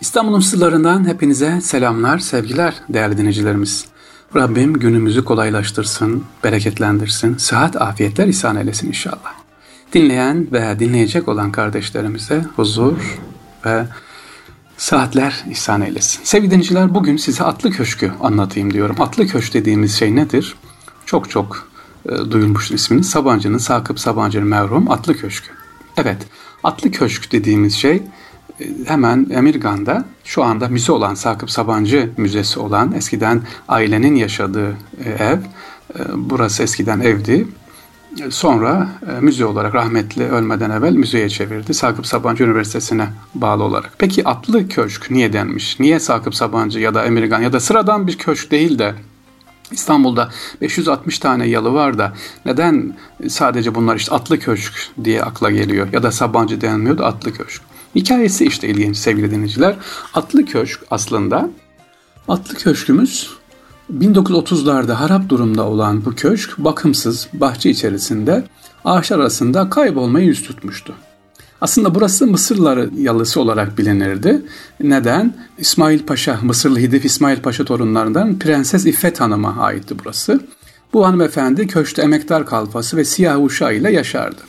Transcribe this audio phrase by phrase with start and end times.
[0.00, 3.84] İstanbul'un sırlarından hepinize selamlar, sevgiler değerli dinleyicilerimiz.
[4.36, 9.34] Rabbim günümüzü kolaylaştırsın, bereketlendirsin, sıhhat, afiyetler ihsan eylesin inşallah.
[9.92, 13.18] Dinleyen ve dinleyecek olan kardeşlerimize huzur
[13.66, 13.86] ve
[14.76, 16.20] saatler ihsan eylesin.
[16.24, 18.96] Sevgili dinleyiciler bugün size Atlı Köşk'ü anlatayım diyorum.
[19.00, 20.56] Atlı Köşk dediğimiz şey nedir?
[21.06, 21.68] Çok çok
[22.08, 23.04] e, duyulmuş ismini.
[23.04, 25.50] Sabancı'nın, Sakıp Sabancı'nın merhum Atlı Köşk'ü.
[25.96, 26.26] Evet,
[26.64, 28.02] Atlı Köşk dediğimiz şey
[28.86, 35.38] hemen Emirgan'da şu anda müze olan Sakıp Sabancı Müzesi olan eskiden ailenin yaşadığı e, ev.
[35.38, 37.46] E, burası eskiden evdi.
[38.30, 41.74] Sonra e, müze olarak rahmetli ölmeden evvel müzeye çevirdi.
[41.74, 43.92] Sakıp Sabancı Üniversitesi'ne bağlı olarak.
[43.98, 45.80] Peki atlı köşk niye denmiş?
[45.80, 48.94] Niye Sakıp Sabancı ya da Emirgan ya da sıradan bir köşk değil de
[49.70, 50.30] İstanbul'da
[50.60, 52.12] 560 tane yalı var da
[52.46, 52.96] neden
[53.28, 54.74] sadece bunlar işte atlı köşk
[55.04, 57.62] diye akla geliyor ya da Sabancı denmiyor da atlı köşk?
[57.94, 59.76] Hikayesi işte ilginç sevgili dinleyiciler.
[60.14, 61.50] Atlı Köşk aslında
[62.28, 63.30] Atlı Köşkümüz
[63.98, 68.44] 1930'larda harap durumda olan bu köşk bakımsız bahçe içerisinde
[68.84, 70.94] ağaçlar arasında kaybolmayı yüz tutmuştu.
[71.60, 74.42] Aslında burası Mısırları yalısı olarak bilinirdi.
[74.80, 75.34] Neden?
[75.58, 80.40] İsmail Paşa, Mısırlı Hidif İsmail Paşa torunlarından Prenses İffet Hanım'a aitti burası.
[80.92, 84.40] Bu hanımefendi köşkte emektar kalfası ve siyah uşağı ile yaşardı.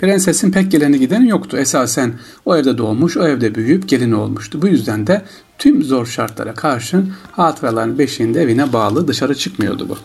[0.00, 1.56] Prensesin pek geleni giden yoktu.
[1.56, 2.12] Esasen
[2.44, 4.62] o evde doğmuş, o evde büyüyüp gelini olmuştu.
[4.62, 5.22] Bu yüzden de
[5.58, 9.96] tüm zor şartlara karşın hatıraların beşiğinde evine bağlı dışarı çıkmıyordu bu.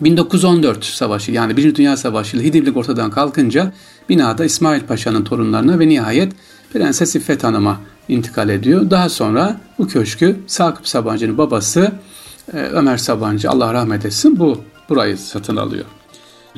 [0.00, 3.72] 1914 Savaşı yani Birinci Dünya Savaşı ile Hidivlik ortadan kalkınca
[4.08, 6.32] binada İsmail Paşa'nın torunlarına ve nihayet
[6.72, 8.90] Prenses İffet Hanım'a intikal ediyor.
[8.90, 11.92] Daha sonra bu köşkü Sakıp Sabancı'nın babası
[12.52, 15.84] e, Ömer Sabancı Allah rahmet etsin bu burayı satın alıyor.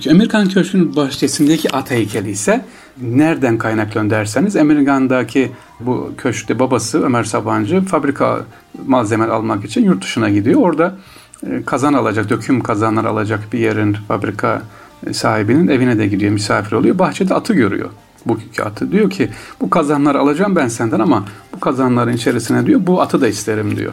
[0.07, 2.65] Emirgan Köşkü'nün bahçesindeki at heykeli ise
[3.03, 8.45] nereden kaynaklanıyor derseniz Emirgan'daki bu köşkte babası Ömer Sabancı fabrika
[8.87, 10.61] malzemeler almak için yurt dışına gidiyor.
[10.61, 10.97] Orada
[11.47, 14.63] e, kazan alacak, döküm kazanlar alacak bir yerin fabrika
[15.13, 16.99] sahibinin evine de gidiyor, misafir oluyor.
[16.99, 17.91] Bahçede atı görüyor.
[18.27, 23.01] Bu atı diyor ki bu kazanları alacağım ben senden ama bu kazanların içerisine diyor bu
[23.01, 23.93] atı da isterim diyor.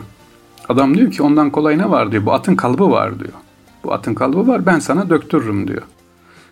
[0.69, 2.25] Adam diyor ki ondan kolay ne var diyor.
[2.25, 3.33] Bu atın kalıbı var diyor.
[3.83, 5.81] Bu atın kalıbı var ben sana döktürürüm diyor.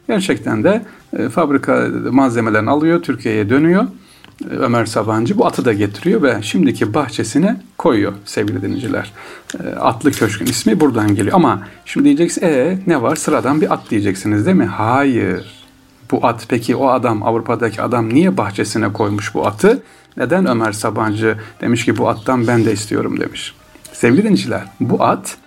[0.07, 0.85] Gerçekten de
[1.17, 3.83] e, fabrika malzemelerini alıyor, Türkiye'ye dönüyor.
[4.51, 9.11] E, Ömer Sabancı bu atı da getiriyor ve şimdiki bahçesine koyuyor sevgili dinleyiciler.
[9.63, 11.35] E, atlı Köşk'ün ismi buradan geliyor.
[11.35, 14.65] Ama şimdi diyeceksiniz e ne var sıradan bir at diyeceksiniz değil mi?
[14.65, 15.59] Hayır.
[16.11, 19.83] Bu at peki o adam Avrupa'daki adam niye bahçesine koymuş bu atı?
[20.17, 23.55] Neden Ömer Sabancı demiş ki bu attan ben de istiyorum demiş.
[23.93, 25.37] Sevgili dinleyiciler bu at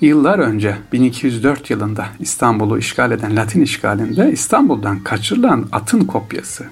[0.00, 6.64] Yıllar önce 1204 yılında İstanbul'u işgal eden Latin işgalinde İstanbul'dan kaçırılan atın kopyası.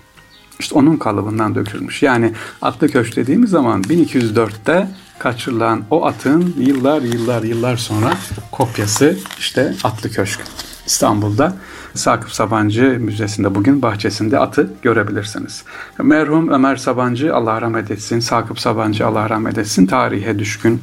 [0.60, 2.03] İşte onun kalıbından dökülmüş.
[2.03, 2.32] Yani
[2.62, 4.88] atlı köşk dediğimiz zaman 1204'te
[5.19, 8.12] kaçırılan o atın yıllar yıllar yıllar sonra
[8.53, 10.41] kopyası işte atlı köşk.
[10.87, 11.56] İstanbul'da
[11.94, 15.65] Sakıp Sabancı Müzesi'nde bugün bahçesinde atı görebilirsiniz.
[15.99, 20.82] Merhum Ömer Sabancı Allah rahmet etsin, Sakıp Sabancı Allah rahmet etsin, tarihe düşkün,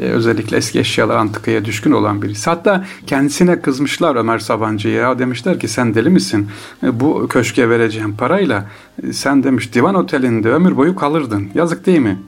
[0.00, 2.50] e, özellikle eski eşyalar antikaya düşkün olan birisi.
[2.50, 5.18] Hatta kendisine kızmışlar Ömer Sabancı'ya.
[5.18, 6.48] Demişler ki sen deli misin?
[6.82, 8.66] E, bu köşke vereceğim parayla
[9.02, 11.48] e, sen demiş divan otelinde ömür boyu kalırdın.
[11.54, 12.18] Yazık değil mi?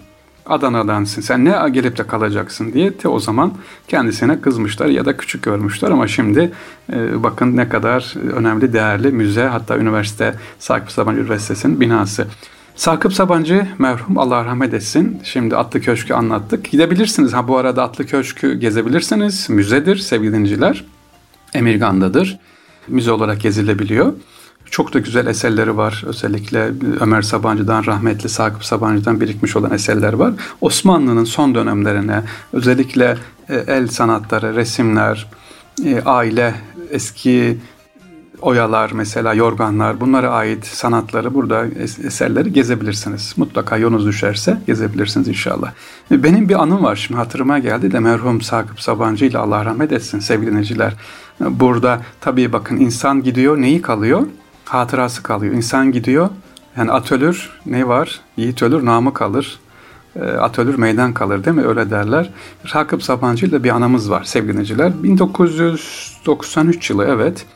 [0.46, 3.52] Adana'dansın sen ne gelip de kalacaksın diye de o zaman
[3.88, 6.52] kendisine kızmışlar ya da küçük görmüşler ama şimdi
[6.92, 12.26] e, bakın ne kadar önemli değerli müze hatta üniversite Sakıp Sabancı Üniversitesi'nin binası.
[12.80, 15.20] Sakıp Sabancı merhum Allah rahmet etsin.
[15.24, 16.70] Şimdi Atlı Köşk'ü anlattık.
[16.70, 17.32] Gidebilirsiniz.
[17.32, 19.50] Ha bu arada Atlı Köşk'ü gezebilirsiniz.
[19.50, 20.84] Müzedir sevgili dinleyiciler.
[21.54, 22.38] Emirgan'dadır.
[22.88, 24.12] Müze olarak gezilebiliyor.
[24.70, 26.04] Çok da güzel eserleri var.
[26.06, 26.70] Özellikle
[27.00, 30.32] Ömer Sabancı'dan, rahmetli Sakıp Sabancı'dan birikmiş olan eserler var.
[30.60, 35.26] Osmanlı'nın son dönemlerine, özellikle e, el sanatları, resimler,
[35.84, 36.54] e, aile,
[36.90, 37.58] eski
[38.42, 41.66] oyalar mesela yorganlar bunlara ait sanatları burada
[42.04, 43.34] eserleri gezebilirsiniz.
[43.36, 45.72] Mutlaka yolunuz düşerse gezebilirsiniz inşallah.
[46.10, 50.18] Benim bir anım var şimdi hatırıma geldi de merhum Sakıp Sabancı ile Allah rahmet etsin
[50.18, 50.94] sevgili dinleyiciler.
[51.40, 54.26] Burada tabii bakın insan gidiyor neyi kalıyor?
[54.64, 55.54] Hatırası kalıyor.
[55.54, 56.28] İnsan gidiyor
[56.76, 57.12] yani at
[57.66, 58.20] ne var?
[58.36, 59.60] Yiğit ölür namı kalır.
[60.16, 61.66] E, at meydan kalır değil mi?
[61.66, 62.30] Öyle derler.
[62.66, 65.02] Sakıp Sabancı ile bir anamız var sevgili dinleyiciler.
[65.02, 67.46] 1993 yılı evet.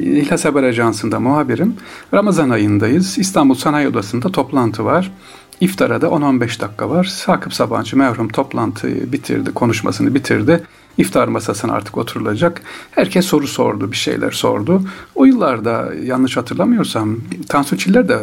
[0.00, 1.74] İhlas Haber Ajansı'nda muhabirim.
[2.14, 3.18] Ramazan ayındayız.
[3.18, 5.12] İstanbul Sanayi Odası'nda toplantı var.
[5.60, 7.04] İftara da 10-15 dakika var.
[7.04, 10.62] Sakıp Sabancı merhum toplantıyı bitirdi, konuşmasını bitirdi.
[10.98, 12.62] İftar masasına artık oturulacak.
[12.90, 14.82] Herkes soru sordu, bir şeyler sordu.
[15.14, 17.16] O yıllarda yanlış hatırlamıyorsam
[17.48, 18.18] Tansu Çiller de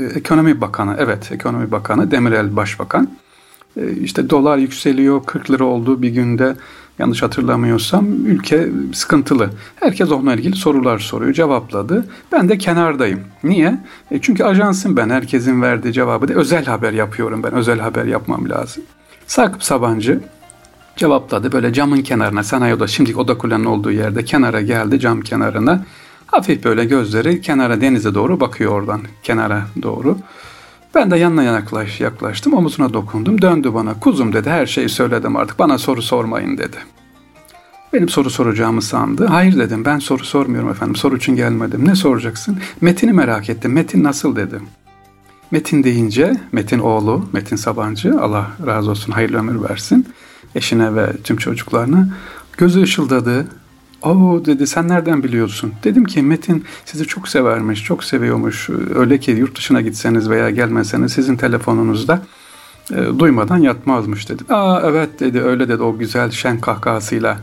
[0.00, 3.08] e, Ekonomi Bakanı, evet Ekonomi Bakanı, Demirel Başbakan.
[3.76, 6.56] E, işte dolar yükseliyor 40 lira oldu bir günde
[7.00, 9.50] yanlış hatırlamıyorsam ülke sıkıntılı.
[9.76, 12.06] Herkes onunla ilgili sorular soruyor cevapladı.
[12.32, 13.20] Ben de kenardayım.
[13.44, 13.78] Niye?
[14.10, 18.48] E çünkü ajansım ben herkesin verdiği cevabı da özel haber yapıyorum ben özel haber yapmam
[18.48, 18.82] lazım.
[19.26, 20.20] Sakıp Sabancı
[20.96, 25.84] cevapladı böyle camın kenarına sanayi oda şimdilik oda kulenin olduğu yerde kenara geldi cam kenarına.
[26.26, 30.18] Hafif böyle gözleri kenara denize doğru bakıyor oradan kenara doğru.
[30.94, 33.42] Ben de yanına yaklaş, yaklaştım, omuzuna dokundum.
[33.42, 36.76] Döndü bana, kuzum dedi, her şeyi söyledim artık, bana soru sormayın dedi.
[37.92, 39.26] Benim soru soracağımı sandı.
[39.26, 41.88] Hayır dedim, ben soru sormuyorum efendim, soru için gelmedim.
[41.88, 42.58] Ne soracaksın?
[42.80, 44.62] Metin'i merak ettim, Metin nasıl dedim.
[45.50, 50.08] Metin deyince, Metin oğlu, Metin Sabancı, Allah razı olsun, hayırlı ömür versin,
[50.54, 52.08] eşine ve tüm çocuklarına.
[52.56, 53.46] Gözü ışıldadı,
[54.02, 55.72] Oo dedi sen nereden biliyorsun?
[55.84, 58.70] Dedim ki Metin sizi çok severmiş, çok seviyormuş.
[58.94, 62.22] Öyle ki yurt dışına gitseniz veya gelmeseniz sizin telefonunuzda
[62.92, 64.42] e, duymadan yatmazmış dedi.
[64.48, 67.38] Aa evet dedi öyle dedi o güzel şen kahkahasıyla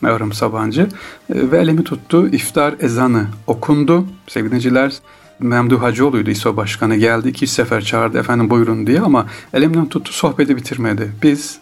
[0.00, 0.82] Mevrum Sabancı.
[0.82, 4.06] E, ve elimi tuttu iftar ezanı okundu.
[4.26, 4.92] Sevgiliciler
[5.40, 10.56] Memduh Hacıoğlu'ydu İSO Başkanı geldi iki sefer çağırdı efendim buyurun diye ama elimden tuttu sohbeti
[10.56, 11.12] bitirmedi.
[11.22, 11.58] Biz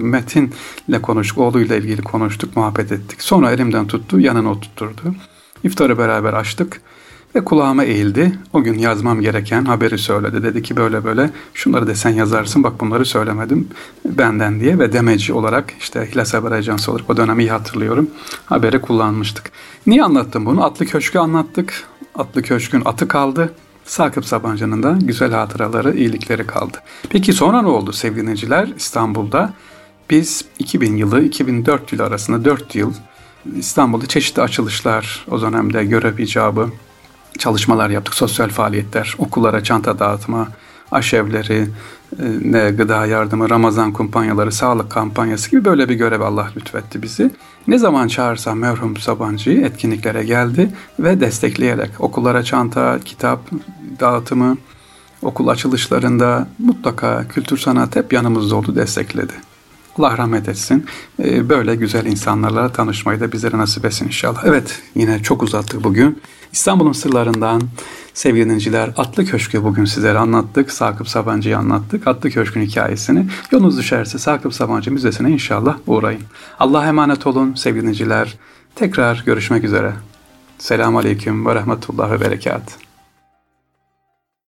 [0.00, 3.22] Metin'le konuştuk, oğluyla ilgili konuştuk, muhabbet ettik.
[3.22, 5.14] Sonra elimden tuttu, yanına oturtturdu.
[5.64, 6.80] İftarı beraber açtık
[7.34, 8.38] ve kulağıma eğildi.
[8.52, 10.42] O gün yazmam gereken haberi söyledi.
[10.42, 13.68] Dedi ki böyle böyle şunları desen yazarsın bak bunları söylemedim
[14.04, 18.10] benden diye ve demeci olarak işte İhlas Haber Ajansı olarak o dönemi iyi hatırlıyorum.
[18.46, 19.50] Haberi kullanmıştık.
[19.86, 20.64] Niye anlattım bunu?
[20.64, 21.84] Atlı Köşk'ü anlattık.
[22.14, 23.52] Atlı Köşk'ün atı kaldı.
[23.86, 26.78] Sakıp Sabancı'nın da güzel hatıraları, iyilikleri kaldı.
[27.10, 29.52] Peki sonra ne oldu sevgili dinleyiciler İstanbul'da?
[30.10, 32.94] Biz 2000 yılı 2004 yılı arasında 4 yıl
[33.56, 36.70] İstanbul'da çeşitli açılışlar, o dönemde görev icabı,
[37.38, 38.14] çalışmalar yaptık.
[38.14, 40.48] Sosyal faaliyetler, okullara çanta dağıtma,
[40.90, 41.68] aşevleri,
[42.44, 47.30] ne gıda yardımı, Ramazan kumpanyaları, sağlık kampanyası gibi böyle bir görev Allah lütfetti bizi.
[47.66, 53.40] Ne zaman çağırsam merhum Sabancı'yı etkinliklere geldi ve destekleyerek okullara çanta, kitap
[54.00, 54.56] dağıtımı,
[55.22, 59.32] okul açılışlarında mutlaka kültür sanat hep yanımızda oldu, destekledi.
[59.98, 60.86] Allah rahmet etsin.
[61.24, 64.44] E, böyle güzel insanlarla tanışmayı da bizlere nasip etsin inşallah.
[64.44, 66.22] Evet yine çok uzattık bugün.
[66.52, 67.62] İstanbul'un sırlarından
[68.14, 70.72] sevgili dinleyiciler Atlı Köşk'ü bugün sizlere anlattık.
[70.72, 72.06] Sakıp Sabancı'yı anlattık.
[72.06, 73.26] Atlı Köşk'ün hikayesini.
[73.50, 76.22] Yolunuz düşerse Sakıp Sabancı Müzesi'ne inşallah uğrayın.
[76.58, 78.34] Allah'a emanet olun sevgili dinleyiciler.
[78.74, 79.92] Tekrar görüşmek üzere.
[80.58, 82.85] Selamun Aleyküm ve Rahmetullah ve Berekat.